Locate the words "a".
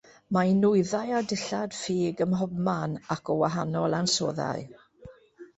1.17-1.19